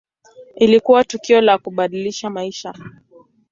[0.55, 2.73] Ilikuwa tukio la kubadilisha maisha.